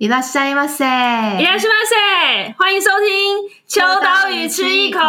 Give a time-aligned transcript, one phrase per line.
[0.00, 5.00] いらっしゃいませ，いらっしゃいませ，欢迎收听《秋刀鱼吃一口》。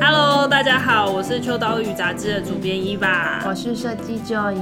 [0.00, 4.54] Hello，大家好，我是秋刀鱼杂志的主编伊娃，我是设计 Joy。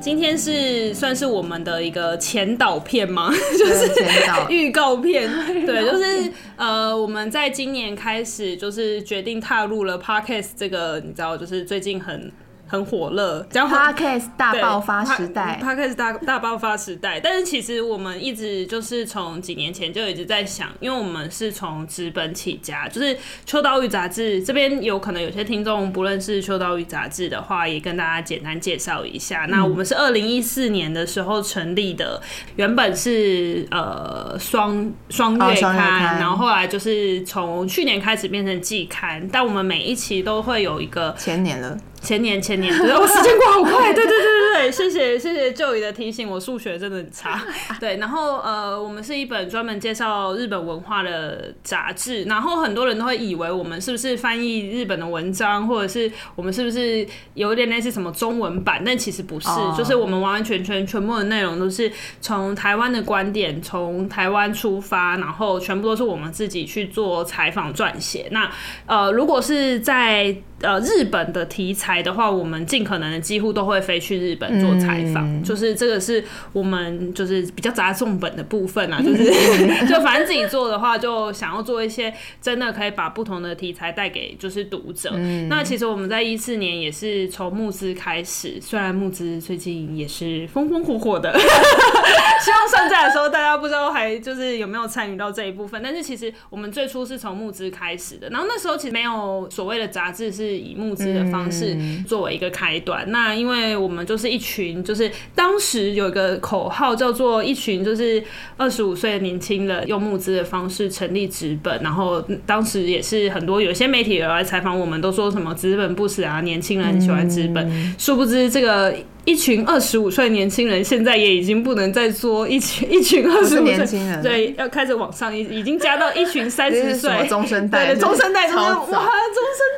[0.00, 3.30] 今天是算是我们的一个前导片吗？
[3.58, 5.28] 就是前 导预告片。
[5.66, 12.32] 对，就是呃，我们在今年开始就是决定踏入了 Podcast 这个，你知道，就是最近很。
[12.71, 17.19] 很火热，讲 Podcast 大爆发时代，Podcast 大大爆发时代。
[17.19, 29.45] 但是其实我们一直就是从几年前就一直在想，因为我们是从纸本起家，就是秋刀鱼杂志这边有可能有些听众不认识秋刀鱼杂志的话，也跟大家简单介绍一下。
[29.49, 32.21] 那我们是二零一四年的时候成立的，
[32.55, 41.77] 原本是呃双双月刊，然后后来就是从去年开始变成季刊，但我们每一期都会有一个前年了。
[42.01, 47.41] 前年前年，对，我时间过好快，对对对对对， 谢谢谢谢 Joey 的提醒，我数学真的很差，
[47.79, 68.27] 对，然后呃，我们是一本专门介绍日本文化的杂志，然后很多人都会以为我们是不是翻译日本的文章，或者是我们是不是有点类似什么中文版，但其实不是，就是我们完完全全全部的内容都是从台湾的观点，从台湾出发，然后全部都是我们自己去做采访撰写。
[68.31, 68.49] 那
[68.85, 76.23] 呃，如果是在呃，日本的题材的话，我们尽可能的几乎都会飞去日本做采访，嗯，就是这个是
[76.53, 79.25] 我们就是比较砸重本的部分啊，就是
[79.89, 85.09] 就反正自己做的话，就想要做一些真的可以把不同的题材带给就是读者。
[85.15, 91.33] 嗯、那其实我们在一四年也是从募资开始，虽然募资最近也是风风火火的，
[92.39, 100.50] 希望上架的时候大家不知道还就是有没有参与到这一部分，但是其实我们最初是从募资开始的，然后那时候其实没有所谓的杂志是。
[100.57, 108.23] 以募资的方式作为一个开端，嗯，那因为我们就是一群，就是当时有一个口号叫做一群就是
[108.57, 118.95] 二十五岁的年轻人用募资的方式成立纸本，然后当时也是很多有些媒体有来采访我们，都说什么纸本不死啊，年轻人很喜欢纸本，嗯，殊不知这个。
[119.23, 127.27] 一群二十五岁年轻人，现在也已经不能再做一群一群二十五岁年轻人，对，要开始往上，已已经加到一群三十岁。
[127.27, 128.97] 中生代，中生代，哇，中生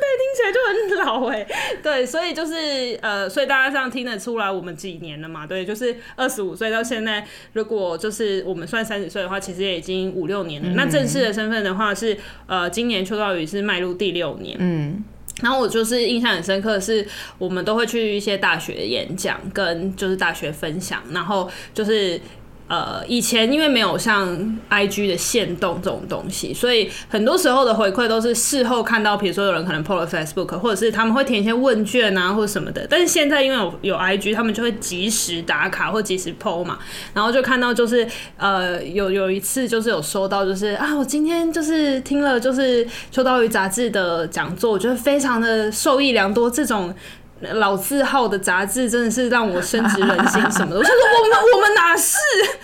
[0.00, 0.58] 代听起来就
[0.96, 1.46] 很老哎，
[1.82, 10.68] 对，所以就是呃，所以大家这样听得出来，我们几年了嘛，对，就是二十五岁到现在，如果就是我们算三十岁的话，其实也已经五六年了。
[10.70, 12.16] 嗯、那正式的身份的话是
[12.46, 15.04] 呃，今年邱道宇是迈入第六年，嗯。
[15.42, 17.06] 然后我就是印象很深刻的是，
[17.38, 22.20] 我们都会去一些大学演讲，跟就是大学分享，然后就是。
[22.66, 24.34] 呃，以前因为没有像
[24.70, 32.86] IG 的限动这种东西，所以很多时候的回馈都是事后看到，比如说有人可能 PO 了 Facebook，或者是他们会填一些问卷啊，或者什么的。
[32.88, 36.78] 但是现在因为有有 IG，他们就会及时打卡或及时 PO 嘛，
[37.12, 38.08] 然后就看到就是
[38.38, 46.94] 呃有有一次就是有收到就是啊，我今天就是听了就是秋刀鱼杂志的讲座，我觉得非常的受益良多，这种。
[47.40, 52.16] 老字号的杂志真的是让我深植人心什么的，我想说 我们我们哪是，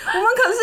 [0.07, 0.59] 我们可是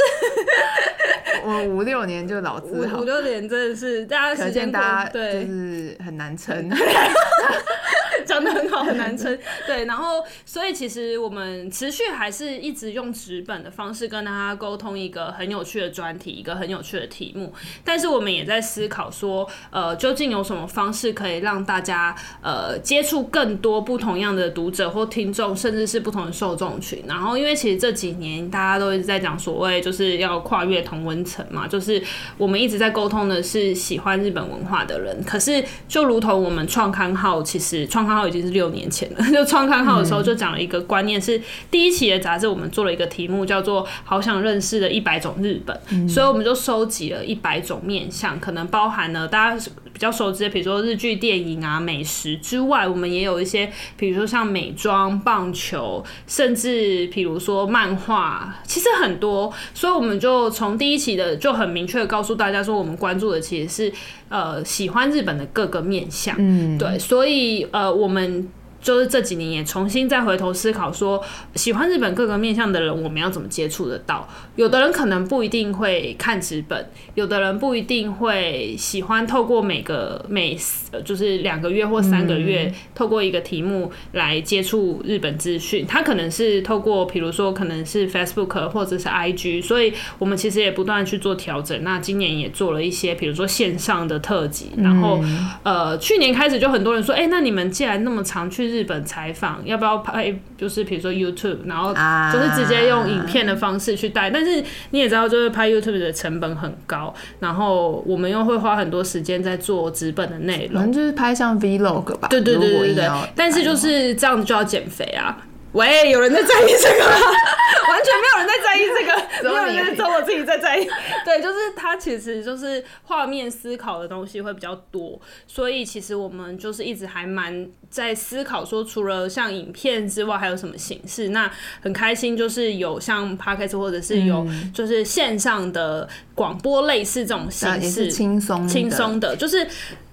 [1.44, 6.70] 我们五六年就老字号，五六年真的是大家时间大家对，就是很难撑。
[8.28, 9.36] 讲得很好，很难撑。
[9.66, 17.54] 对，然后所以其实我们持续还是一直用纸本的方式跟大家沟通一个很有趣的专题，一个很有趣的题目。
[17.84, 27.02] 但是我们也在思考说，呃，究竟有什么方式可以让大家呃接触更多不同样的读者或听众，甚至是不同的受众群。
[27.08, 32.04] 然后因为其实这几年大家都一直在讲所谓就是要跨越同温层嘛，就是
[32.38, 35.24] 我们一直在沟通的是喜欢日本文化的人。
[35.24, 39.24] 可是就如同我们创刊号，其实创刊号已经是六年前了。
[39.32, 41.40] 就创刊号的时候就讲了一个观念，是
[41.70, 45.80] 第一期的杂志，我们做了一个题目叫做“好想认识的一百种日本”，
[46.10, 59.52] 所以我们就收集了一百种面相，可能包含了大家比较熟知的，比如说日剧、电影啊、美食之外，我们也有一些，比如说像美妆、棒球，甚至比如说漫画，其实很多。
[59.74, 63.92] 所以我们就从第一期的就很明确的告诉大家说，我们关注的其实是
[64.30, 66.36] 呃喜欢日本的各个面向。
[66.38, 68.48] 嗯，对，所以呃我们。
[68.82, 71.22] 就是这几年也重新再回头思考，说
[71.56, 74.28] 喜欢日本各个面向的人，我们要怎么接触得到？
[74.56, 80.58] 有的人可能不一定会看纸本，有的人不一定会喜欢透过每个每
[81.04, 85.86] 就是两个月或三个月，透过一个题目来接触日本资讯。
[85.88, 91.84] 他可能是透过，比如说可能是 Facebook 或者是 IG，所以我们其实也不断去做调整。
[91.84, 94.72] 那今年也做了一些，比如说线上的特辑。
[94.78, 95.20] 然后
[95.64, 98.67] 呃，去年开始就很多人说，哎，那你们既然那么常去。
[98.68, 100.34] 去日本采访，要不要拍？
[100.58, 101.94] 就是比如说 YouTube，然后
[102.32, 104.30] 就是直接用影片的方式去带。
[104.30, 112.28] 但是你也知道，就是拍 YouTube 的成本很高，然后我们又会花很多时间在做纸本的内容，可能就是拍像 Vlog 吧。
[112.30, 113.10] 对对对对对。
[113.36, 115.38] 但是就是这样子就要减肥啊。
[115.74, 117.16] 喂，有人在在意这个吗？
[117.90, 120.88] 完全没有人在在意这个， 没有人在，我自己在在意。
[121.24, 131.30] 对，就是它其实就是画面思考的东西会比较多，所以其实我们就是一直还蛮在思考说，除了像影片之外，还有什么形式？
[131.30, 139.68] 那很开心，就是有像 Podcast 或者是有就是线上的广播类似这种形式，轻松轻松的，就是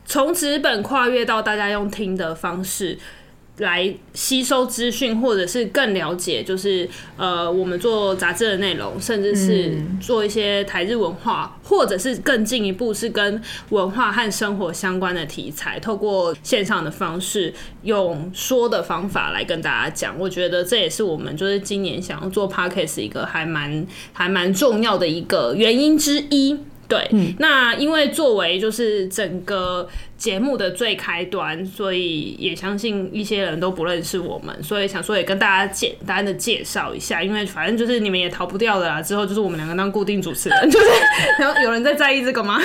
[0.04, 2.98] 从纸本跨越到大家用听的方式。
[3.58, 20.18] 来吸收资讯，或者是更了解，就是呃，我们做杂志的内容，甚至是做一些台日文化，或者是更进一步是跟文化和生活相关的题材，透过线上的方式，用说的方法来跟大家讲。
[20.18, 26.58] 我觉得这也是我们就是今年想要做 Podcast 一个还蛮还蛮重要的一个原因之一。
[26.88, 39.00] 对，嗯、那因为作为就是整个节目的最开端，所以也相信一些人都不认识我们，所以想说也跟大家简单的介绍一下，因为反正就是你们也逃不掉的啦。
[39.00, 40.86] 之后就是我们两个当固定主持人，就是
[41.38, 42.60] 然后有人在在意这个吗？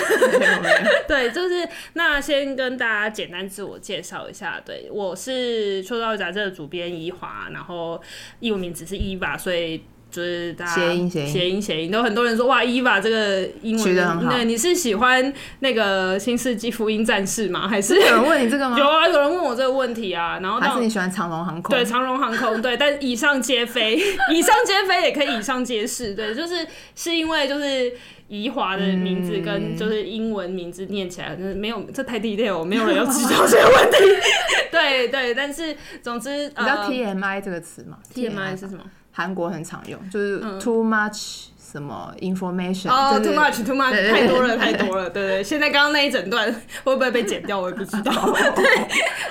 [1.08, 8.02] 对，就是那先跟大家简单自我介绍一下，对，我是秋刀鱼杂志的主编宜华，然后
[8.42, 9.82] 英文名字是伊娃，所以。
[10.12, 17.68] 就是大家谐音谐音谐音谐音，都很多人说哇，Eva 这个英文，对，你是喜欢那个新世纪福音战士吗？
[17.68, 18.78] 还是有人问你这个吗？
[18.80, 20.40] 有啊，有人问我这个问题啊。
[20.42, 21.76] 然后还是你喜欢长龙航空？
[21.76, 23.96] 对，长龙航空，对，但以上皆非，
[24.34, 26.66] 以上皆非也可以以上皆是，对，就是
[26.96, 27.94] 是因为就是
[28.30, 33.98] 怡华的名字跟就是英文名字念起来，就是没有这太 detail，没有人要知道这个问题。
[34.72, 38.84] 对对，但是总之，你知道 TMI 这个词吗？TMI 是什么？
[39.20, 46.52] 韩国很常用，就是 too much 什么 information，哦、oh,，too much too much 太多了太多了， 对对，现在刚刚那一整段
[46.84, 48.12] 会不会被剪掉，我也不知道。
[48.56, 48.66] 对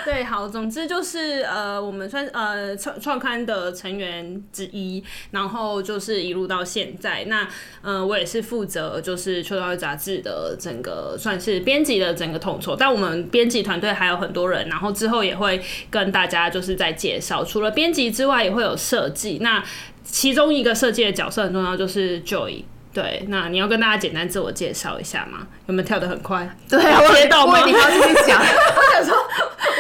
[0.05, 5.03] 对，好，总之就是呃，我们算呃创创刊的成员之一，
[5.33, 7.49] 然后就是一路到现在，那
[7.83, 15.61] 呃我也是负责就是秋刀鱼杂志的整个算是编辑的整个统筹，但我们编辑团队还有很多人，然后之后也会
[15.91, 19.65] 跟大家就是在介绍，除了编辑之外，也会有设计那。
[20.11, 22.65] 其中一个设计的角色很重要，就是 Joy。
[22.91, 25.47] 对，那你要跟大家简单自我介绍一下吗？
[25.67, 26.49] 有没有跳得很快？
[26.69, 27.65] 对，我接到吗？
[27.65, 28.41] 你要继续讲。
[28.41, 29.15] 我想说，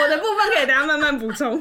[0.02, 1.60] 我的部分可以等下慢慢补充。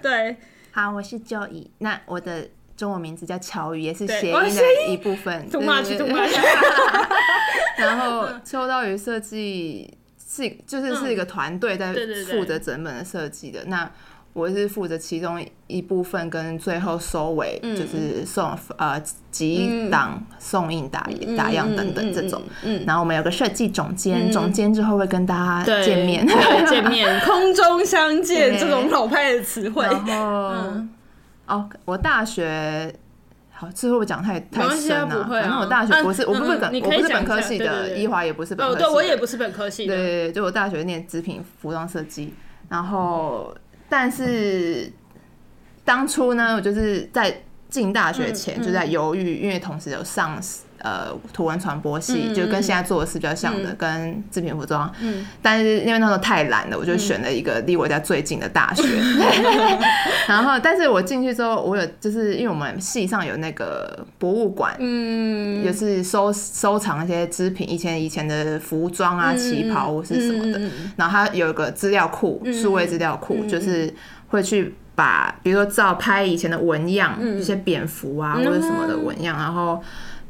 [0.00, 0.36] 对，
[0.70, 1.66] 好，我是 Joy。
[1.78, 5.50] 那我的中文名字叫乔宇，也是谐音的一部分。
[5.50, 6.32] Too much, too much。
[7.76, 11.92] 然后秋刀鱼设计是就是是一个团队在
[12.30, 13.64] 负责整本的设计的。
[13.66, 13.90] 那
[14.34, 22.42] 我是负责其中一部分，跟最后收尾，就是送、嗯、呃集档、送印、打打样等等这种。
[22.64, 26.26] 嗯，然后我们有个设计总监，嗯、总监之后会跟大家见面，
[26.68, 29.84] 见面， 空中相见这种老派的词汇。
[29.84, 30.90] 然后，嗯、
[31.46, 32.92] 哦，我大学
[33.52, 35.28] 好，之后讲太太深了。
[35.28, 38.82] 反正、啊、我大学不是，啊、我不是本，我不是本科系的，一华也不是本科系。
[38.82, 39.94] 哦，对，我也不是本科系的。
[39.94, 42.34] 对对对，就我大学念织品服装设计，
[42.68, 43.54] 然后。
[43.88, 44.92] 但是
[45.84, 50.40] 当初呢，我就是在进大学前就在犹豫，因为同时有上
[50.84, 54.92] 呃图文传播系，就跟现在做的事比较像的，跟制品服装。
[55.00, 55.26] 嗯。
[55.42, 58.84] 但是因为那时候太懒了，我就选了一个离我家最近的大学。
[60.28, 70.60] 然后，但是我进去之后，我有就是因为我们系上有那个博物馆，嗯，也是收收藏一些织品，以前以前的服装啊、旗袍或是什么的。
[70.96, 73.92] 然后它有一个资料库，数位资料库，就是
[74.28, 79.82] 会去把，比如说照拍以前的纹样，一些蝙蝠啊或者什么的纹样，然后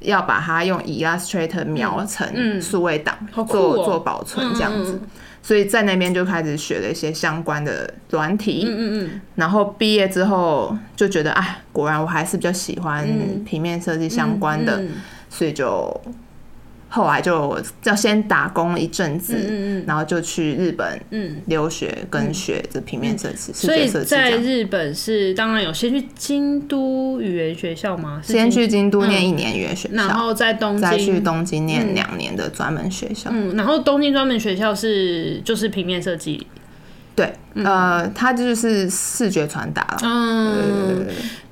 [0.04, 5.00] 要把它用 Illustrator 描成数位档，做做保存这样子。
[5.42, 13.06] 所以在那边就开始学了一些相关的软体，嗯嗯嗯，然后毕业之后就觉得，哎，果然我还是比较喜欢
[13.44, 14.82] 平面设计相关的，
[15.28, 16.00] 所以就。
[16.94, 21.00] 后来就要先打工一阵子，嗯嗯，然后就去日本
[21.46, 23.52] 留学跟学这平面设计。
[23.52, 28.22] 所以在日本是当然有先去京都语言学校吗？
[28.22, 33.28] 先去京都念一年语言学校，然后在东京再去东京念两年的专门学校。
[33.32, 36.46] 嗯，然后东京专门学校是就是平面设计。
[37.16, 39.98] 对，呃，它就是视觉传达了。
[40.02, 41.06] 嗯，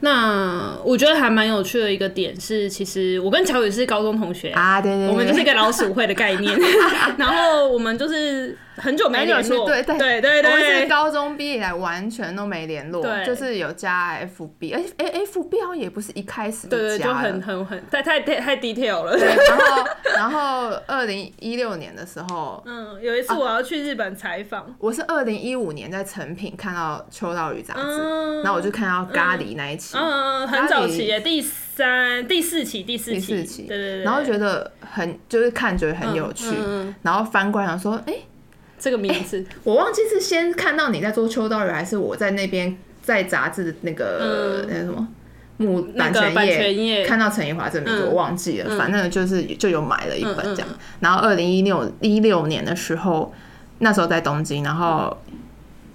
[0.04, 6.58] 那我觉得还蛮有趣的一个点是，其实我跟乔宇是高中同学啊，对对，我们就是一个老鼠会的概念。
[7.16, 9.96] 然后我们就是很久没联络，对对。
[9.98, 19.16] 对对对，我们是高中毕业以来完全都没联络，对，就是有加 FB，哎哎，FB 好像也不是一开始对对，就很很很太太太 detail 了。
[19.16, 36.54] 对，然后然后二零一六年的时候， 嗯，有一次我要去日本采访，我是二零一五年在成品看到秋刀鱼杂志，然后我就看到咖喱那一期，嗯，很早期耶第三、第四期、第四期，第四期对对对，然后觉得很就是看觉得很有趣，
[37.02, 38.14] 然后翻过来想说，哎。
[38.84, 45.08] 这个名字、欸、我忘记是先看到你在做秋刀鱼，还是我在那边在杂志的那个、嗯、那个什么
[45.58, 48.74] 木版权页看到陈怡华这名字，我忘记了。
[48.74, 50.66] 嗯、反正就是就有买了一本这样。
[50.68, 50.74] 嗯。
[50.74, 53.32] 嗯、然后二零一六一六年的时候，
[53.78, 55.16] 那时候在东京，然后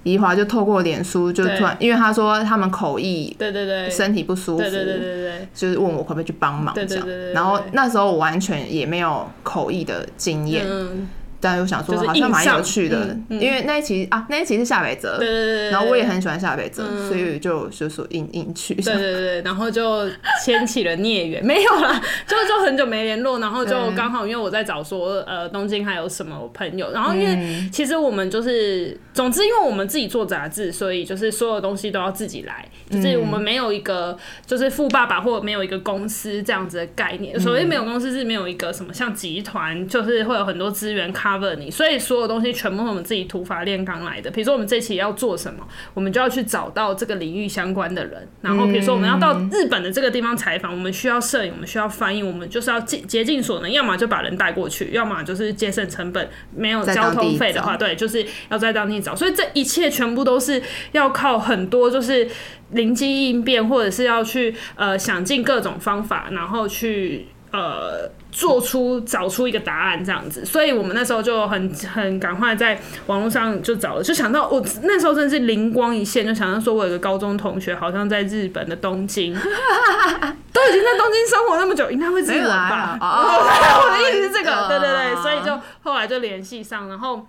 [0.07, 3.89] 怡华就透过脸书就突然，因为他说他们口译对对对。
[3.89, 7.07] 身体不舒服，对对对对，就是问我可不可以去帮忙这样。
[7.33, 10.65] 然后那时候我完全也没有口译的经验。
[10.67, 11.07] 嗯
[11.39, 20.09] 但又想说好像蛮有趣的，因为那一期啊，那一期是夏北泽，对对对，然后我也很喜欢夏北泽，所以就就说硬硬去，对对对，然后就
[20.43, 44.31] 牵起了孽缘，没有啦， 就就很久没联络，然后就刚好因为我在找说呃东京还有什么朋友，然后因为其实我们就是总之因为我们自己做杂志，所以就是所有东西都要自己来，就是我们没有一个就是富爸爸或者没有一个公司这样子的概念，所谓没有公司是没有一个什么像集团，就是会有很多资源 cover 你，所以所有东西全部是我们自己土法炼钢来的。
[44.31, 48.27] 比如说我们这期要做什么，我们就要去找到这个领域相关的人。
[48.41, 59.15] 然后比如说我们要到日本的这个地方采访，我们需要摄影，我们需要翻译，我们就是要尽竭尽所能，要么就把人带过去，要么就是节省成本，没有交通费的话，对，就是要在当地找。
[59.15, 62.27] 所以这一切全部都是要靠很多就是
[62.71, 67.27] 灵机应变，或者是要去呃想尽各种方法，然后去。
[67.49, 79.33] 呃，做出找出一个答案这样子，所以我们那时候就很很赶快在网络上就找了，就想到我那时候真的是灵光一现，就想到说我有个高中同学好像在日本的东京，
[80.53, 82.97] 都已经在东京生活那么久，应该会知道吧？
[83.01, 87.25] 我的意思是这个，对对对，所以就后来就联系上，然后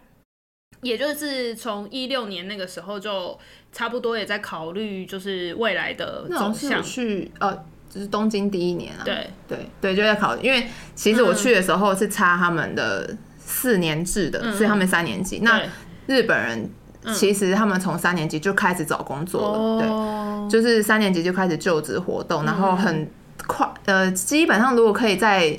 [0.83, 3.39] 也就是从一六年那个时候就
[3.73, 7.65] 差不多也在考虑，就是未来的走向去呃。
[7.89, 9.31] 就是东京第一年啊，对。
[9.49, 15.39] 对对，就在考，因为其实我去的时候是差他们的四年制的，所以他们三年级。
[15.43, 15.63] 那
[16.07, 16.71] 日本人
[17.15, 23.09] 其实他们从三年级就开始找工作了，对，就是三年级就开始就职活动，然后很
[23.47, 25.59] 快，呃，基本上如果可以在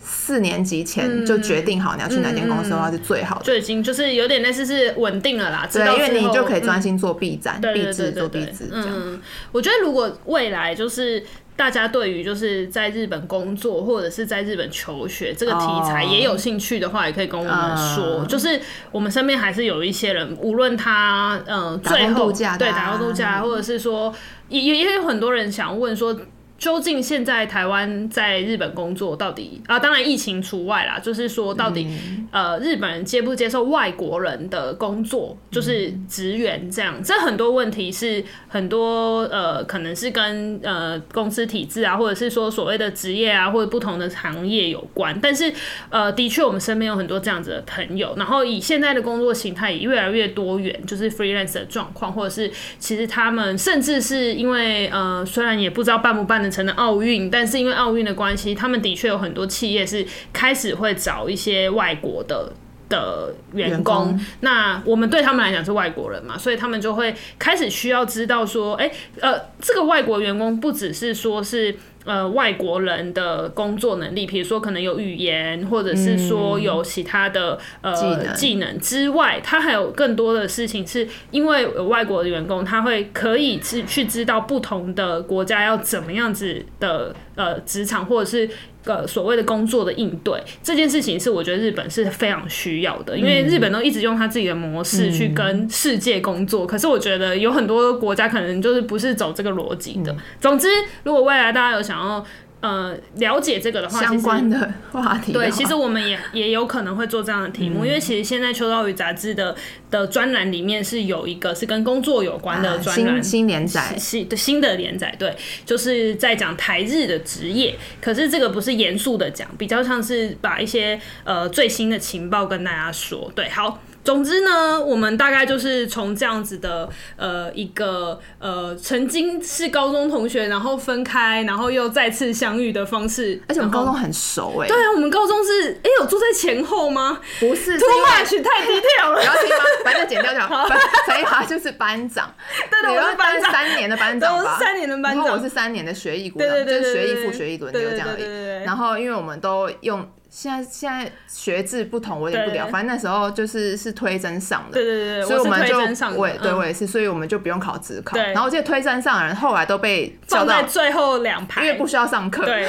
[0.00, 9.20] 四年级前就决定好你要去哪间公司的话是最好的，就已经就是有点类似是稳定了啦，对，因为你就可以专心做 B 站、B 制做 B 制这样。
[9.50, 11.24] 我觉得如果未来就是。
[11.56, 18.24] 大家对于就是在日本工作或者是在日本求学这个题材也有兴趣的话，也可以跟我们说。
[18.26, 24.14] 就是我们身边还是有一些人，无论他嗯最后对打工度假，或者是说
[24.48, 26.18] 也也也有很多人想问说。
[26.64, 29.78] 究竟现在台湾在日本工作到底啊？
[29.78, 30.98] 当然疫情除外啦。
[30.98, 36.94] 就是说，到底、嗯、呃，日本人接不接受外国人的工作，就是职员这样？
[36.96, 45.14] 嗯、这很多问题是很多呃，可能是跟呃公司体制啊，或者是说所谓的职业啊，或者不同的行业有关。
[45.20, 45.52] 但是
[45.90, 48.14] 呃，的确我们身边有很多这样子的朋友。
[48.16, 56.53] 然后以现在的工作形态也越来越多元，就是 freelance 的状况，或者是其实他们甚至是因为呃，虽然也不知道办不办的。
[56.54, 62.52] 成了奥运，但是因为奥运的关系，他们的确有很多企业是开始会找一些外国的
[62.88, 64.18] 的员工。
[64.40, 71.76] 那我们对他们来讲是外国人嘛，所以他们就会开始需要知道说，哎、欸，呃，这个外国员工不只是说是。
[72.04, 78.78] 呃，外国人的工作能力，比如说可能有语言，或者是说有其他的、呃技能。
[78.78, 88.48] 之外，他还有更多的事情，是因为外国的员工，他会可以去去知道不同的国家要怎么样子的呃职场，或者是。
[88.86, 100.14] 呃所谓的工作的应对这件事情是我觉得日本是非常需要的，因为日本都一直用他自己的模式去跟世界工作，可是我觉得有很多国家可能就是不是走这个逻辑的。
[100.38, 100.68] 总之，
[101.02, 102.22] 如果未来大家有想要。
[102.64, 109.54] 呃，了解这个的话，相关的话题，对，其实我们也也有可能会做这样的题目，嗯、因为其实现在秋刀鱼杂志的
[109.90, 123.82] 的专栏里面是有一个是跟工作有关的专栏、新连载，新的新的连载，对，就是在讲台日的职业，可是这个不是严肃的讲，比较像是把一些呃最新的情报跟大家说，对，好。
[124.04, 133.40] 总之呢，我们大概就是从这样子的呃一个呃曾经是高中同学，然后分开，然后又再次相遇的方式。
[133.48, 134.68] 而且我们高中很熟哎、欸。
[134.68, 137.18] 对啊，我们高中是哎、欸、有坐在前后吗？
[137.40, 139.20] 不是，too much 太低调了。
[139.24, 139.64] 不要听吗？
[139.82, 140.68] 反正剪掉就好。
[141.06, 142.32] 陈一华就是班长，
[142.70, 148.64] 对对，我是班长，三年的班长吧，三年的班长，然后我是三年的学艺股长，就是学艺副学艺轮流这样而已。
[148.64, 150.06] 然后因为我们都用。
[150.36, 152.66] 现在现在学制不同，我有点不了。
[152.66, 155.78] 反正那时候就是是推甄上的，对对对，所以我们就
[156.16, 158.16] 我也对我也是，所以我们就不用考职考。
[158.16, 162.44] 然后这些推甄上的人后来都被叫到最后两排，因为不需要上课。
[162.44, 162.62] 对，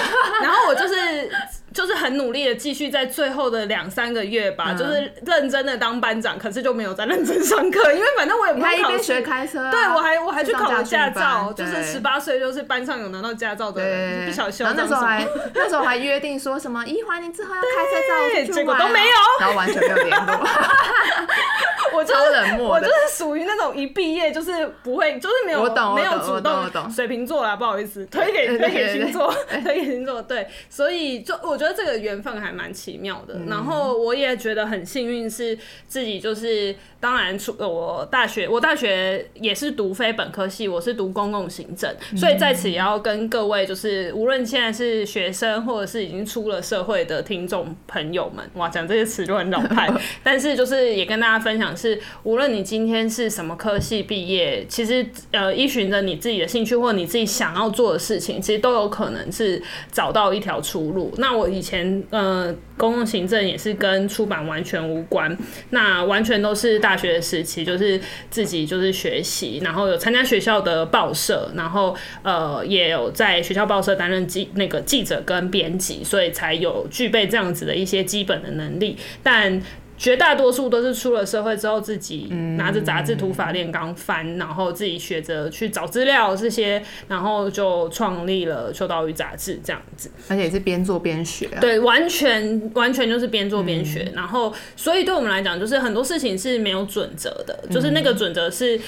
[0.43, 1.31] 然后我就是。
[1.75, 9.03] 就是很努力的继续在最后的两三个月吧，嗯、就是认真的当班长，可是就没有再认真上课，因为反正我也不会考试。
[9.03, 14.65] 学开车、啊，对我还我还去考了驾照，就是十八岁就是班上有拿到驾照的人，不小心。
[14.65, 20.47] 然后那时候还 那时候还约定说什么，一环你之后要开车照，结果都没有，然后完全没有联络。
[21.93, 25.63] 我超冷漠，我就是属于那种一毕业就是不会，就是没有
[25.93, 26.89] 没有主动。
[26.91, 30.21] 水瓶座啦，不好意思，推给推给星座，推给星座。
[30.21, 33.39] 对，所以就我觉得这个缘分还蛮奇妙的。
[33.47, 35.57] 然后我也觉得很幸运，是
[35.87, 49.89] 自己就是当然出我大学，我大学也是读非本科系，我是读公共行政，所以在此也要跟各位就是无论现在是学生或者是已经出了社会的听众朋友们，哇，讲这些词就很老派，
[50.23, 51.75] 但是就是也跟大家分享。
[51.75, 61.13] 是，无论你今天是什么科系毕业，其实呃，依循着你自己的兴趣或者你自己想要做的事情，其实都有可能是找到一条出路。
[61.17, 65.35] 那我以前呃，公共行政也是跟出版完全无关，
[65.69, 79.61] 那完全都是大学时期，就是自己就是学习，然后有参加学校的报社，然后呃，也有在学校报社担任记那个记者跟编辑，所以才有具备这样子的一些基本的能力，但。
[79.97, 90.11] 绝大多数都是出了社会之后，自己拿着杂志、土法炼钢翻，然后自己学着去找资料这些，然后就创立了秋刀鱼杂志这样子。
[90.27, 91.59] 而且也是边做边学啊。
[91.59, 94.11] 对，完全完全就是边做边学。
[94.13, 98.79] 然后，所以对我们来讲，就是很多事情是没有准则的，就是那个准则是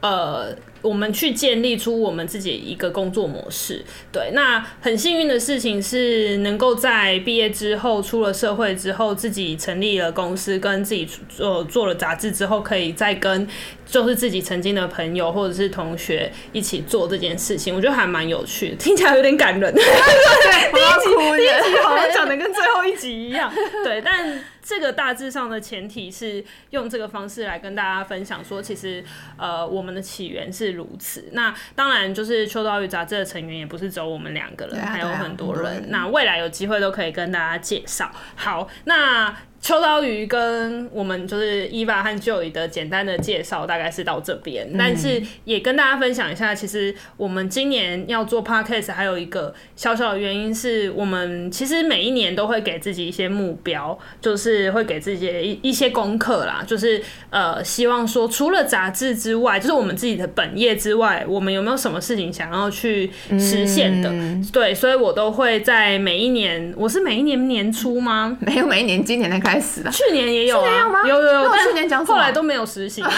[0.00, 0.54] 呃。
[0.86, 4.30] 我们去建立出我们自己一个工作模式，对。
[4.32, 13.46] 那很幸运的事情是，能够在毕业之后，出了社会之后，自己成立了公司，跟自己做做了杂志之后，可以再跟
[13.84, 19.74] 就是自己曾经的朋友或者是同学一起做这件事情，我觉得还蛮有趣的，听起来有点感人。
[19.74, 23.52] 对，第一集第一集好像讲的跟最后一集一样，
[23.84, 24.40] 对，但。
[24.66, 29.04] 这个大致上的前提是用这个方式来跟大家分享，说其实
[29.38, 31.28] 呃我们的起源是如此。
[31.32, 35.84] 那当然就是秋刀鱼杂志的成员也不是只有我们两个人，还有很多人。
[35.88, 38.10] 那未来有机会都可以跟大家介绍。
[38.34, 39.36] 好，那。
[39.66, 64.10] 秋刀鱼跟我们就是伊娃和 Joy 的简单的介绍大概是到这边，嗯，但是也跟大家分享一下，其实我们今年要做 Podcast 还有一个小小的原因是我们其实每一年都会给自己一些目标，就是会给自己一一些功课啦，就是呃希望说除了杂志之外，就是我们自己的本业之外，我们有没有什么事情想要去实现的？
[64.12, 68.38] 嗯、对，所以我都会在每一年，我是每一年年初吗？
[68.38, 69.36] 没有，每一年今年的。
[69.55, 73.04] 开去年也有啊，有有有，但去年讲后来都没有实行。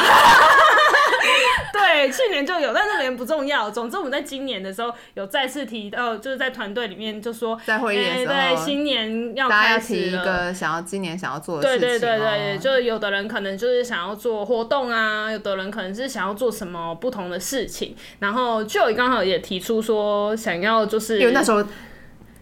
[1.70, 3.70] 对，去年就有，但是年不重要。
[3.70, 11.80] 总之，我们在今年的时候有再次提到，就是在团队里面就说，在会议的时候，对，新年要开始，大家提一个想要今年想要做的事情。
[11.80, 17.94] 对对对对，就有的人可能就是想要做活动啊，有的人可能是想要做什么不同的事情。
[18.20, 21.62] 然后就刚好也提出说，想要就是因为那时候。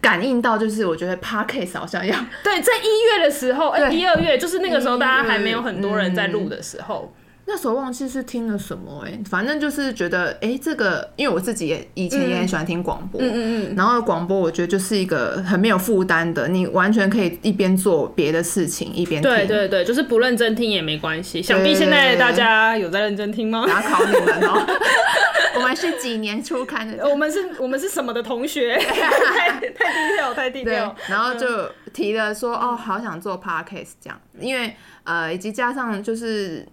[0.07, 7.13] 感应到就是，我觉得 Podcast 好像要对，在一月的时候，哎，一二月就是那个时候，大家还没有很多人在录的时候。
[7.49, 21.41] 那时候忘记是听了什么哎、欸，反正就是觉得哎、欸，这个因为我自己也以前也很喜欢听广播，嗯嗯嗯，然后广播我觉得就是一个很没有负担的，你完全可以一边做别的事情一边听，对对对，就是不认真听也没关系。
[21.41, 23.65] 想必现在大家有在认真听吗？
[23.65, 24.51] 打考你们哦、
[25.55, 28.75] 喔，我们是几年初刊的，我们是我们是什么的同学？
[28.83, 30.93] 太太低调，太低调。
[31.07, 31.47] 然后就
[31.93, 36.67] 提了说哦，好想做 Podcast 这样，因为呃，以及加上就是。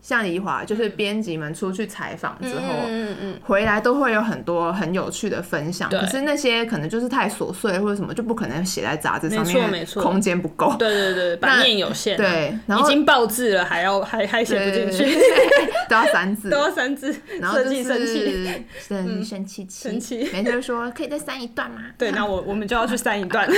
[0.00, 5.90] 像怡华，就是编辑们出去采访之后，嗯嗯回来都会有很多很有趣的分享。
[5.90, 10.74] 可是那些可能就是太琐碎或者什么，就不可能写在杂志上面，没错，空间不够。
[10.78, 12.16] 对对对， 版面有限。
[12.16, 15.18] 对，然后已经爆字了，还要还还写不进去，
[15.88, 17.14] 都要三字，都要三字。
[17.40, 20.18] 然后就是生气，生气气，生气。
[20.32, 21.82] 每天就说可以再删一段吗？
[21.98, 23.48] 对，那我我们就要去删一段。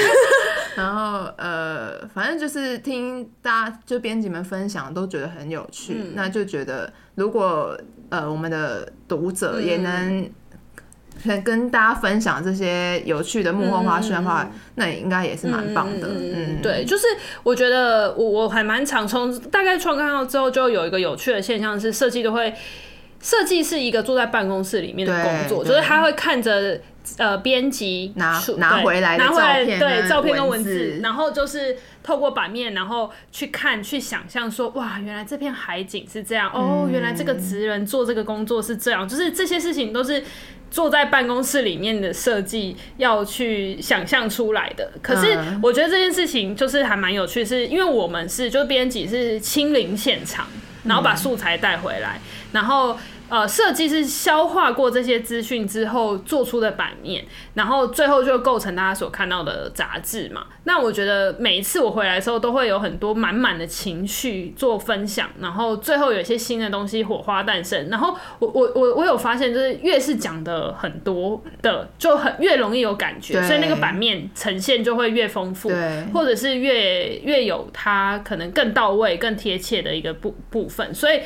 [0.76, 6.12] 然后呃，反正就是听大家就编辑们分享，都觉得很有趣。
[6.14, 7.78] 那就觉得，如果
[8.08, 10.30] 呃我们的读者也能
[11.44, 16.08] 跟大家分享这些有趣的幕后花絮的话，嗯、那也应该也是蛮棒的。
[16.08, 17.06] 嗯，嗯对，就是
[17.42, 22.54] 我觉得我我还蛮常从大概创刊号之后，就有一个有趣的现象是，设计都会
[23.20, 26.80] 设计是一个坐在办公室里面的工作，就是他会看着
[27.18, 31.76] 呃编辑拿拿回来拿回来对照片跟文字，然后就是。
[32.02, 40.24] 透过版面，然后去看、去想象，说哇，原来这片海景是这样哦，原来这个职人做这个工作是这样，就是这些事情都是
[40.70, 44.90] 坐在办公室里面的设计要去想象出来的。
[45.02, 50.46] 可是我觉得这件事情就是还蛮有趣，是因为我们是就编辑是亲临现场，
[50.84, 52.18] 然后把素材带回来，
[52.52, 52.98] 然后。
[53.30, 60.46] 呃，设计是消化过这些资讯之后做出的版面，然后最后就构成大家所看到的杂志嘛。
[60.64, 67.88] 那我觉得每一次我回来的时候，都会有很多满满的情绪做分享，然后最后有一些新的东西火花诞生。
[67.88, 75.70] 然后我我我我有发现，就是越是讲的很多的，就很越容易有感觉，所以那个版面呈现就会越丰富，
[76.12, 81.20] 或者是越越有它可能更到位、更贴切的一个部部分，所以。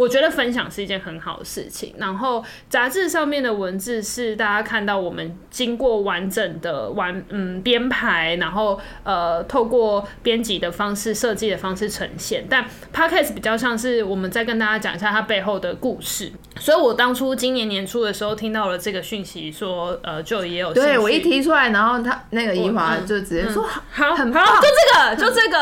[0.00, 1.94] 我觉得分享是一件很好的事情。
[1.98, 12.46] 然后杂志上面的文字是大家看到我们经过完整的完嗯编排，然后呃透过编辑的方式、设计的方式呈现。
[12.48, 16.32] 但 Podcast 比较像是我们再跟大家讲一下它背后的故事。
[16.58, 25.60] 所以我当初今年年初的时候听到了这个讯息说，说呃就也有对我一提出来，然后他那个怡华就直接说、嗯、好很好，就这个就这个。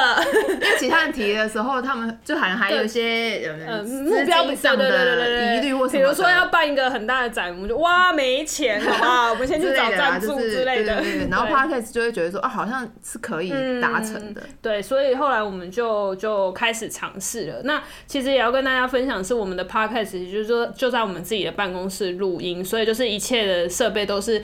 [0.55, 3.83] 因为其他人提的时候，他们就好像还有一些 呃。
[3.89, 9.31] 目标上的疑虑或什么，比如说要办一个很大的展，我们就哇没钱，好不好？
[9.31, 11.03] 我们先去找赞助之类的。
[11.31, 14.43] 然后 Podcast 就会觉得说啊，好像是可以达成的。
[14.63, 17.63] 对，所以后来我们就就开始尝试了。
[17.65, 24.43] 那其实也要跟大家分享，是我们的 Podcast，就是说就在我们自己的办公室录音，所以就是一切的设备都是。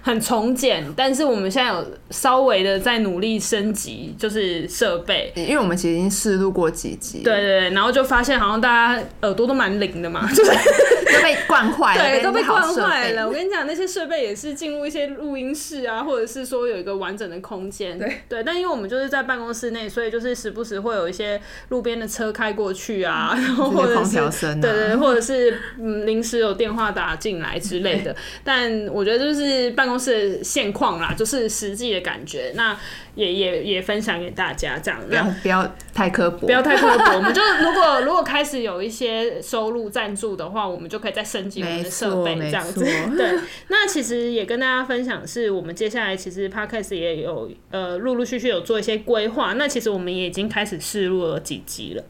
[0.00, 13.26] 很从简，但是我们现在有稍微的在努力升级，就是设备，因为我们其实已经试录过几集，对对对，然后就发现好像大家耳朵都蛮灵的嘛， 就是都被惯坏了，对，都被惯坏了。
[13.26, 18.44] 我跟你讲，那些设备也是进入一些录音室啊，或者是说有一个完整的空间，对对。
[18.44, 28.14] 但因为我们就是在办公室内，所以就是时不时会有一些路边的车开过去啊，然后或者是对对，或者是嗯临时有电话打进来之类的。
[28.44, 29.61] 但我觉得就是。
[29.70, 32.52] 办公室的现况啦，就是实际的感觉。
[32.54, 32.76] 那
[33.14, 37.12] 也也也分享给大家，这样不要不要太刻薄，不要太刻薄。
[37.16, 42.82] 我们就如果如果开始有一些收入赞助的话，我们就可以再升级我们的设备，这样子。
[43.16, 49.52] 对，那其实也跟大家分享，是我们接下来其实 Podcast 也有呃陆陆续续有做一些规划。
[49.54, 52.02] 那其实我们也已经开始试录了几集了。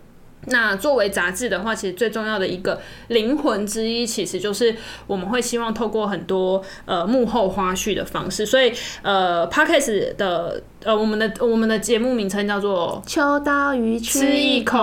[0.47, 4.75] 那作为杂志的话，其实最重要的一个灵魂之一，其实就是
[5.07, 10.63] 我们会希望透过很多呃幕后花絮的方式，所以呃 Podcast 的。
[10.85, 14.79] 呃，我们的我们的节目名称叫做《秋刀鱼吃一口》，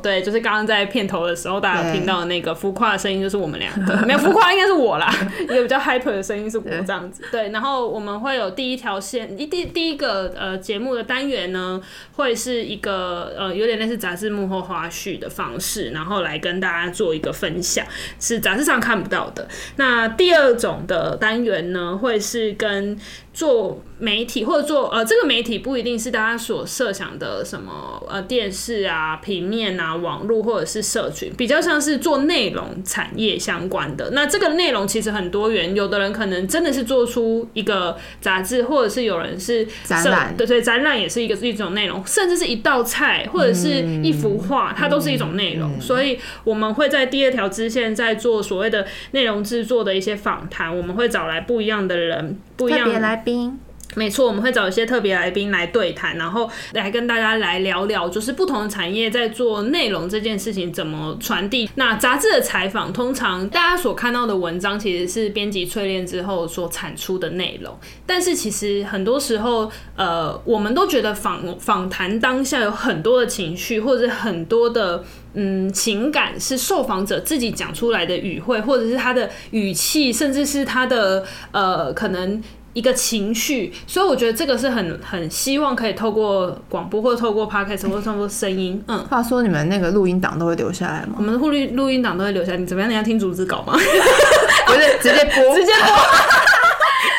[0.00, 11.80] 对，就是刚刚在片头的时候，大家有听到的那个浮夸的声音，就是我们两个，没有浮夸，应该是我啦， 一个比较 hyper 的声音是我这样子，对，然后我们会有第一条线，一第第一个呃节目的单元呢，
[12.14, 17.84] 会是一个呃有点类似杂志幕后花絮的方式，然后来跟大家做一个分享，
[18.18, 19.48] 是杂志上看不到的。
[19.76, 22.98] 那第二种的单元呢，会是跟
[23.32, 34.10] 做媒体或者做呃，这个媒体不一定是大家所设想的什么呃电视啊、平面啊、网络或者是社群，比较像是做内容产业相关的。
[34.10, 45.80] 那这个内容其实很多元，有的人可能真的是做出一个杂志，或者是有人是展览，对对，展览也是一个一种内容，甚至是一道菜或者是一幅画，它都是一种内容。
[45.80, 53.58] 所以我们会在第二条支线在做所谓的内容制作的一些访谈，我们会找来不一样的人，不一样的来宾。
[53.94, 61.68] 没错，我们会找一些特别来宾来对谈，然后来跟大家来聊聊，就是不同的产业在做内容这件事情怎么传递。
[61.74, 67.76] 那杂志的采访，通常大家所看到的文章其实是编辑淬炼之后所产出的内容，
[68.06, 75.04] 但是其实很多时候，呃，我们都觉得访访谈当下有很多的情绪，或者很多的。
[75.32, 83.72] 嗯，情感是受访者自己讲出来的语汇，或者是他的语气，甚至是他的呃，可能一个情绪。
[83.86, 88.82] 所以我觉得这个是很很希望可以透过广播，或者透过 podcast，或者透过声音。
[88.88, 91.14] 嗯，话说你们那个录音档都会留下来吗？
[91.18, 92.58] 我们的录录音档都会留下来。
[92.58, 92.90] 你怎么样？
[92.90, 93.72] 你要听逐字稿吗？
[93.76, 95.86] 不是，直接播， 直接播。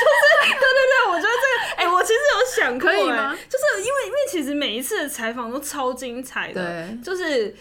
[0.02, 3.36] 就是对对对，我觉得这个，哎、欸，我其实有想可以吗？
[3.50, 7.56] 就是因为因为其实每一次的采访都超精彩的，对，就是。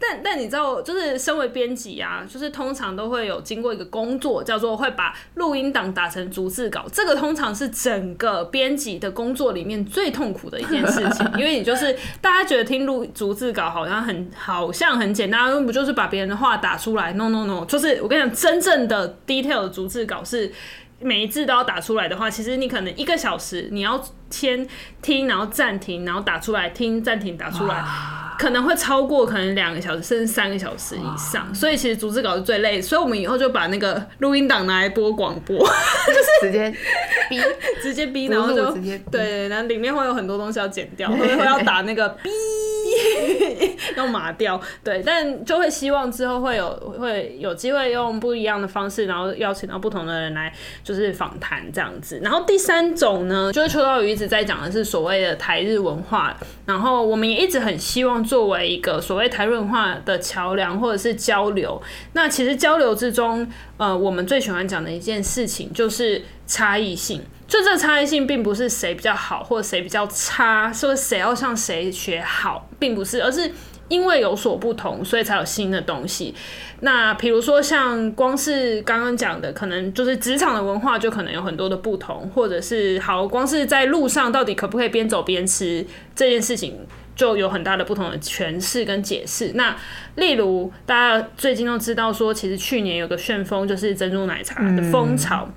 [0.00, 6.84] 但但你知道，就是身为编辑啊，就是通常都会有经过一个工作，叫做会把录音档打成逐字稿。
[6.92, 20.52] 这个通常是整个编辑的工作里面最痛苦的一件事情，因为你就是大家觉得听录逐字稿好像很好像很简单，不就是把别人的话打出来？No No No，就是我跟你讲，真正的 detail 的逐字稿是。
[21.00, 24.66] 每一字都要打出来的话，其实你可能一个小时，你要先
[25.02, 27.84] 听，然后暂停，然后打出来，听，暂停，打出来，
[28.38, 31.54] 可能会超过可能两个小时，甚至三个小时以上。
[31.54, 35.58] 所以其实逐字稿是最累，所以我们以后就把那个录音档拿来播广播，
[36.06, 36.74] 就是直接
[37.28, 37.40] 逼，
[37.82, 42.30] 直接逼，然后就直接对，然后里面会有很多东西要剪掉， 或者会要打那个逼。
[43.96, 50.52] 要麻掉，对，但就会希望之后会有会有机会用不一样的方式，然后邀请到不同的人来
[50.82, 52.20] 就是访谈这样子。
[52.22, 61.80] 然后第三种呢，就是秋刀鱼一直在讲的是所谓的台日文化，然后我们也一直很希望作为一个所谓台日文化的桥梁或者是交流。
[62.12, 67.22] 那其实交流之中，呃，我们最喜欢讲的一件事情就是差异性。
[67.46, 73.52] 就这差异性，并不是谁比较好或者谁比较差，说谁要向谁学好，并不是，而是
[73.88, 76.34] 因为有所不同，所以才有新的东西。
[76.80, 86.78] 那比如说，像光是刚刚讲的，可能就是职场的文化，就可能有很多的不同，或者是好，光是在路上到底可不可以边走边吃这件事情，
[87.14, 89.52] 就有很大的不同的诠释跟解释。
[89.54, 89.76] 那
[90.16, 95.48] 例如，大家最近都知道说，其实去年有个旋风，就是珍珠奶茶的风潮。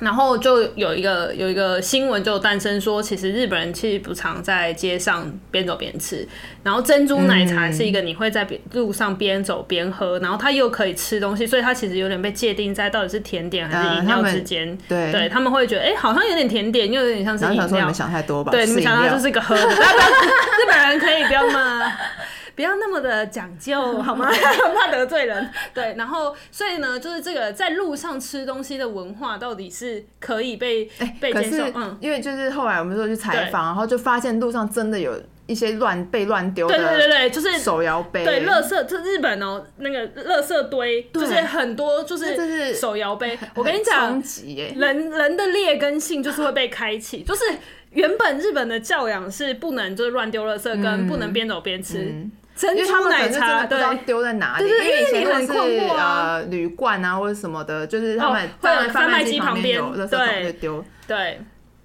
[0.00, 6.26] 然后就有一个有一个新闻就诞生说，其实日本人其实不常在街上边走边吃。
[6.62, 14.68] 然后珍珠奶茶是一个你会在路上边走边喝，然后它又可以吃东西，所以它其实有点被界定在到底是甜点还是饮料之间。
[14.68, 17.66] 呃、对，对他们会觉得，哎，好像有点甜点，又有点像是饮料。
[17.66, 18.52] 你们想太多吧？
[18.52, 19.62] 对，你们想到它就是一个喝的。
[19.62, 21.92] 日本人可以不要吗？
[22.58, 24.28] 不要那么的讲究 好吗？
[24.74, 25.48] 怕得罪人。
[25.72, 31.64] 对，然后所以呢，就是这个在路上吃东西的文化到底是可以被、欸、被接受。
[31.76, 36.76] 嗯，因为就是后来我们说去采访，然后就发现路上真的有一些乱被乱丢的。
[36.76, 38.24] 对对对对，就是手摇杯。
[38.24, 43.38] 对，垃圾，就日本哦，那个垃圾堆，就是很多，就是手摇杯。
[43.54, 44.20] 我跟你讲，
[44.74, 47.44] 人人的劣根性就是会被开启，就是
[47.92, 51.98] 原本日本的教养是不能就是乱丢垃圾，跟不能边走边吃。
[51.98, 61.40] 嗯嗯珍珠奶茶不知道丢在哪里，对，因为以前都是呃铝罐啊或者什么的，就是他们会有贩卖机旁边有垃圾桶会丢，对。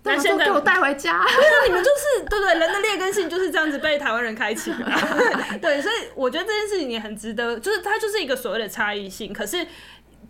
[0.06, 4.80] 那现在给我带回家， 对啊你们就是对对，人的劣根性就是这样子被台湾人开启的，
[5.62, 9.66] 对，所以我觉得这件事情也很值得，就是它就是一个所谓的差异性，可是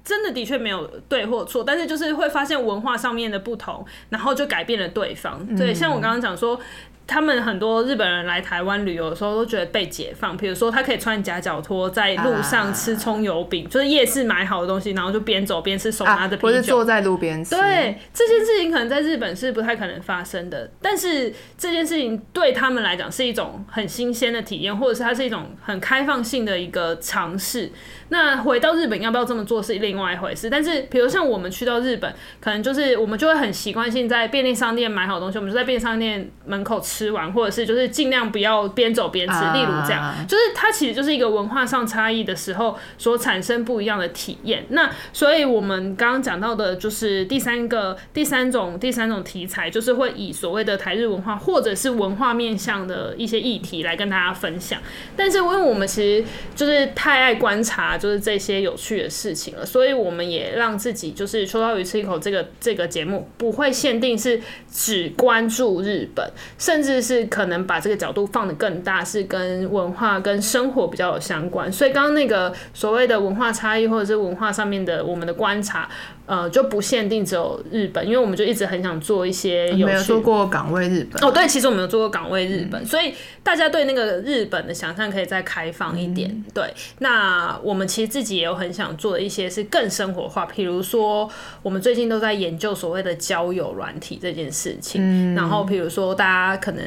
[0.03, 6.59] 真的的确没有对或错，但是就是会发现文化上面的不同，然后就改变了对方，对，像我刚刚讲说。
[7.05, 17.55] 他们很多日本人来台湾旅游的时候都觉得被解放，比如说他可以穿夹脚拖在路上吃葱油饼，啊、就是夜市买好的东西，然后就边走边吃，手拿着啤酒，或、啊、是坐在路边吃。
[17.55, 27.71] 对，这件事情可能在日本是不太可能发生的，但是这件事情对他们来讲是一种很新鲜的体验，或者是它是一种很开放性的一个尝试。
[28.09, 39.33] 那回到日本要不要这么做是另外一回事，但是比如像我们去到日本，可能就是我们就会很习惯性在便利商店买好东西，我们就在便利商店门口吃完，或者是就是尽量不要边走边吃。
[39.53, 44.65] 例如这样，就是它其实就是一个文化上差异的时候所产生不一样的体验。
[44.69, 54.81] 那所以我们刚刚讲到的就是第三个、第三种、第三种题材，就是会以所谓的台日文化或者是文化面向的一些议题来跟大家分享。
[55.15, 56.25] 但是因为我们其实
[56.55, 57.93] 就是太爱观察。
[58.03, 71.71] 就是这些有趣的事情了，所以我们也让自己就是说到鱼吃一口这个这个节目不会限定是只关注日本，甚至至是可能把这个角度放得更大，是跟文化跟生活比较有相关。
[71.71, 75.89] 所以刚刚那个所谓的文化差异或者是文化上面的我们的观察。
[76.25, 79.85] 呃，就不限定只有日本，因为我们就一直很想做一些有趣。
[79.85, 81.23] 没有做过岗位日本。
[81.23, 86.29] 哦，对，其实我们有做过岗位日本，嗯，所以大家对那个日本的想象可以再开放一点。
[86.31, 91.29] 嗯，对，那我们其实自己也有很想做的一些是更生活化，比如说
[91.61, 95.01] 我们最近都在研究所谓的交友软体这件事情。
[95.03, 96.83] 嗯，然后比如说大家可能。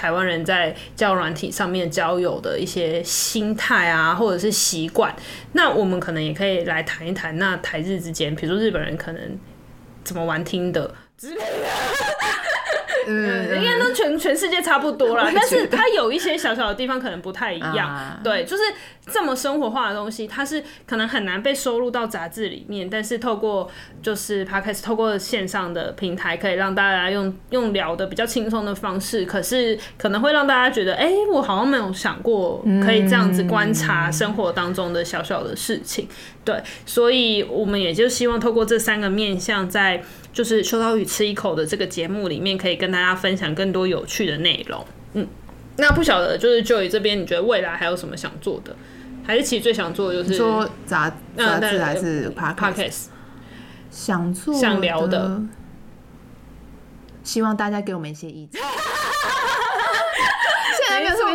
[0.00, 5.14] 台湾人在交友软体上面交友的一些心态啊，或者是习惯。
[5.52, 9.38] 那我们可能也可以来谈一谈，那台日之间，比如说日本人可能
[10.02, 11.68] 怎么玩听的之类的。
[13.08, 17.88] 嗯，应该都全全世界差不多啦，但是它有一些小小的地方可能不太一样。
[17.88, 18.62] 啊、对，就是
[19.06, 23.70] 这么生活化的东西，它是可能很难被收录到杂志里面，但是透过
[24.02, 36.08] 就是 Podcast，透过线上的平台，可以让大家用用聊的比较轻松的方式，可是可能会让大家觉得，哎、欸，我好像没有想过可以这样子观察生活当中的小小的事情。
[36.42, 44.84] 对，所以我们也就希望透过这三个面向，在就是秋刀鱼吃一口的这个节目里面，可以跟大家分享更多有趣的内容。
[45.14, 45.26] 嗯，
[45.76, 48.74] 那不晓得就是 Joy 这边，你觉得未来还有什么想做的？
[49.22, 53.06] 还是其实最想做的就是说杂杂志还是 Podcast？
[53.90, 55.42] 想做想聊的，
[57.22, 58.60] 希望大家给我们一些意见。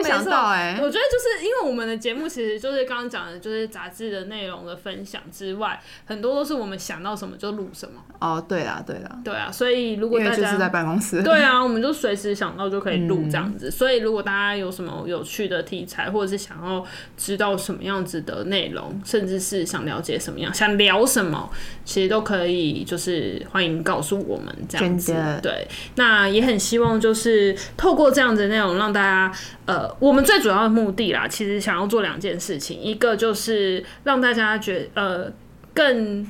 [0.05, 8.01] 没想到哎，我觉得就是因为我们的节目其实就是刚刚讲的，就是杂志的内容的分享之外，很多都是我们想到什么就录什么。
[8.19, 13.67] 哦，对啊，对啊，对啊，所以如果大家就是在办公室，对啊，我们就随时想到就可以录这样子。
[13.67, 16.85] 嗯、所以如果大家有什么有趣的题材，或者是想要
[17.17, 21.49] 知道什么样子的内容，甚至是想了解什么样，想聊什么，
[21.83, 25.13] 其实都可以，就是欢迎告诉我们这样子。
[25.41, 29.31] 对，那也很希望就是透过这样子的内容，让大家
[29.65, 29.94] 呃。
[29.99, 35.31] 我们最主要的目的啦，其实想要做两件事情，一个就是让大家觉呃
[35.73, 36.25] 更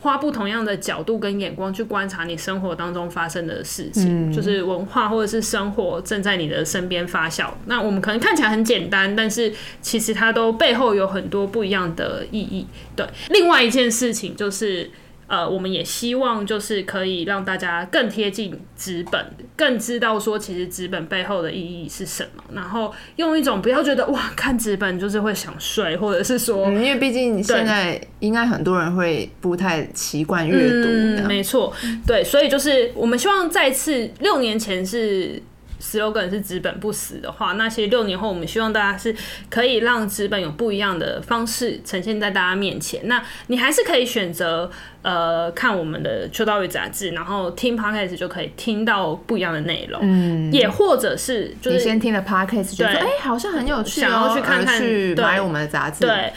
[0.00, 7.50] 花不同样的角度跟眼光去观察你生活当中发生的事情，嗯、就是文化或者是生活正在你的身边发酵。
[7.66, 12.66] 那我们可能看起来很简单，但是其实它都背后有很多不一样的意义。
[12.94, 14.90] 对，另外一件事情就是。
[15.26, 19.24] 呃，我们也希望就是可以让大家更贴近纸本，
[19.56, 31.72] 更知道说其实纸本背后的意义是什么，然后用一种不要觉得哇，看纸本就是会想睡， 或者是说，嗯、因为毕竟现在应该很多人会不太习惯阅读，嗯，没错，
[32.06, 35.42] 对，所以就是我们希望再次六年前是。
[35.80, 39.14] Slogan 是纸本不死的话，那其实六年后我们希望大家是
[39.50, 43.00] 可以让纸本有不一样的方式呈现在大家面前。
[43.04, 44.70] 那你还是可以选择
[45.02, 50.00] 呃看我们的秋刀鱼杂志，然后听 podcast 就可以听到不一样的内容。
[50.02, 56.00] 嗯，也或者是就是你先听了 podcast 觉得哎、欸、好像很有趣、喔，想要去看看去买我们的杂志。
[56.00, 56.32] 对。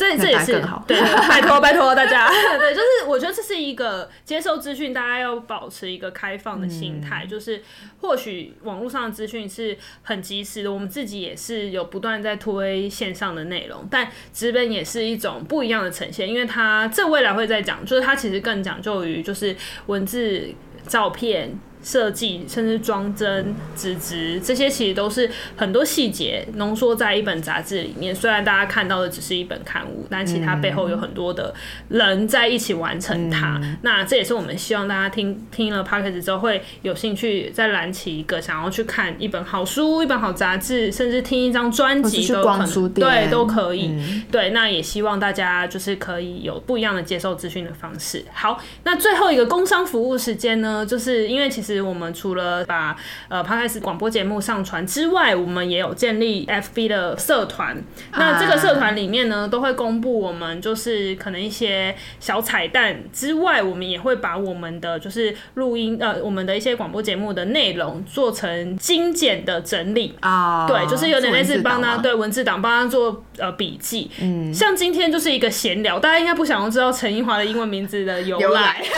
[0.00, 0.52] 这这也是
[0.86, 2.26] 对，拜托拜托大家，
[2.58, 7.62] 对，就是我觉得这是一个接受资讯，大家要保持一个开放的心态，嗯、就是
[8.00, 20.48] 或许网络上的资讯是很及时的，我们自己也是有不断在推线上的内容，但纸本也是一种不一样的呈现，因为它这未来会再讲，就是它其实更讲究于就是文字、
[20.88, 21.58] 照片。
[21.82, 28.14] 设计甚至装帧、纸质，这些其实都是很多细节浓缩在一本杂志里面。
[28.14, 31.54] 虽然大家看到的只是一本刊物，但其实它背后有很多的
[31.88, 33.58] 人在一起完成它。
[33.62, 42.88] 嗯、那这也是我们希望大家听听了 Podcast 之后会有兴趣再燃起一个想要去看一本好书、一本好杂志，甚至听一张专辑都可能。
[42.90, 43.86] 对，都可以。
[43.86, 48.22] 嗯、对，那也希望大家就是可以有不一样的接受资讯的方式。
[48.34, 51.69] 好，那最后一个工商服务时间呢，就是因为其实。
[51.78, 52.96] 我们除了把
[53.28, 57.76] 呃 Podcast 广播节目上传之外，我们也有建立 FB 的社团。
[58.12, 70.66] 那这个社团里面呢，都会公布我们就是可能一些小彩蛋之外，我们也会把我们的就是录音呃我们的一些广播节目的内容做成精简的整理啊。
[70.66, 74.10] 对，就是有点类似帮他对文字档帮他做呃笔记。
[74.20, 78.80] 嗯，像今天就是一个闲聊，大家应该不想要知道陈英华的英文名字的由来。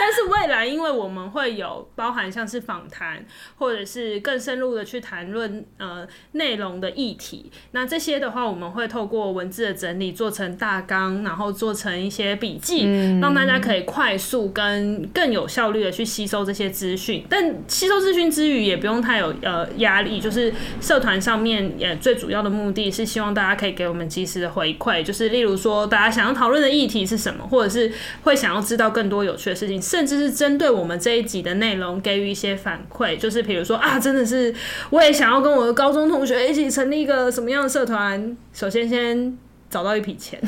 [0.00, 3.24] 但是未来，因为我们会有包含像是访谈，
[3.58, 17.24] 或者是更深入的去谈论呃内容的议题，那这些的话，我们会透过文字的整理做成大纲，然后做成一些笔记，嗯、让大家可以快速跟更有效率的去吸收这些资讯。
[17.28, 20.20] 但吸收资讯之余，也不用太有呃压力。
[20.20, 27.92] 就是社团上面也最主要的目的是希望大家可以给我们及时的回馈，就是例如说大家想要讨论的议题是什么，或者是
[28.22, 29.80] 会想要知道更多有趣的事情。
[29.80, 34.54] 甚至是针对我们这一集的内容给予一些反馈，就是比如说啊，真的是
[34.90, 38.36] 我也想要跟我的高中同学一起成立一个什么样的社团。
[38.52, 39.38] 首先，先
[39.70, 40.38] 找到一笔钱。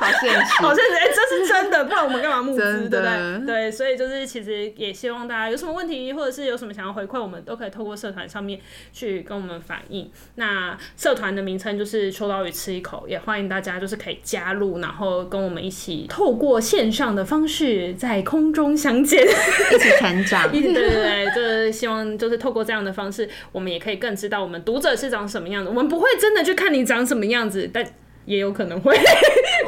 [0.00, 3.46] 好现实， 好现实，哎、欸，这是真的，不然我们干嘛募资，对不对？
[3.46, 8.58] 对，所以就是其实也希望大家有什么问题，或者是有什么想要回馈，我们都可以透过社团上面
[8.92, 10.10] 去跟我们反映。
[10.34, 20.50] 那社团的名称就是秋刀鱼吃一口，也欢迎大家就是可以加入，然后跟我们一起透过线上的方式在空中相见，一起成长。
[20.50, 25.68] 对对对，就是希望就是透过这样的方式，我们也可以更知道我们读者是长什么样子。
[25.68, 27.86] 我们不会真的去看你长什么样子，但。
[28.26, 28.96] 也有可能会，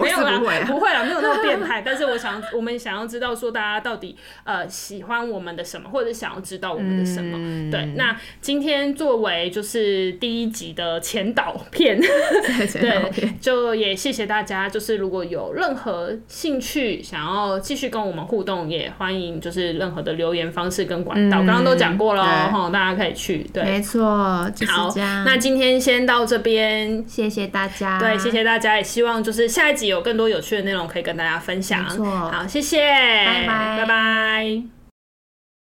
[0.01, 1.83] 没有啦，不会啦，没有那么变态。
[1.85, 7.37] 但是我想，我们想要知道说，大家到底呃喜欢我们的什么，或者想要知道我们的什么？
[7.37, 14.69] 嗯、对，那今天作为就是第一集的 前导片，对，就也谢谢大家。
[14.69, 23.39] 就是如果有任何兴趣想要继续跟我们互动，也欢迎就是任何的留言方式跟管道，刚刚、嗯、都讲过了哈，大家可以去。
[23.53, 25.25] 对，没错，就是这样。
[25.25, 27.99] 好，那今天先到这边，谢谢大家。
[27.99, 28.45] 对，谢谢。
[28.45, 31.85] 大家也希望就是下一集有更多有趣的内容可以跟大家分享。
[31.85, 34.74] 好，谢谢，拜拜，拜拜。